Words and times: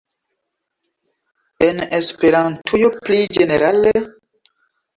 En 1.67 1.83
Esperantujo 1.99 2.91
pli 3.05 3.23
ĝenerale? 3.39 3.97